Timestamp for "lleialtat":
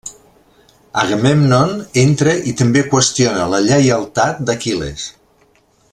3.69-4.41